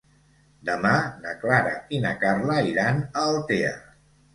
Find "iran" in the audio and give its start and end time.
2.75-3.03